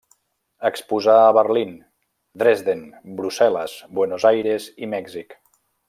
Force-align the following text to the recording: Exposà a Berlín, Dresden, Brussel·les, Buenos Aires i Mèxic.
Exposà 0.69 1.17
a 1.25 1.35
Berlín, 1.39 1.75
Dresden, 2.43 2.81
Brussel·les, 3.21 3.77
Buenos 3.99 4.27
Aires 4.35 4.67
i 4.87 4.95
Mèxic. 4.97 5.39